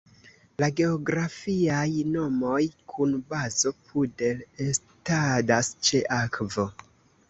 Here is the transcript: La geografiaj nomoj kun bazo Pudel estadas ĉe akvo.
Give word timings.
La 0.61 0.69
geografiaj 0.79 1.83
nomoj 2.15 2.57
kun 2.95 3.15
bazo 3.37 3.75
Pudel 3.93 4.45
estadas 4.69 5.75
ĉe 5.89 6.07
akvo. 6.23 6.73